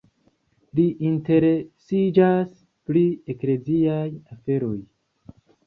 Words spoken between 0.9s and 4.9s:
interesiĝas pri ekleziaj aferoj.